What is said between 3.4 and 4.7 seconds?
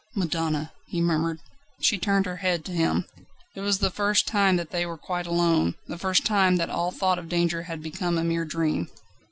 It was the first time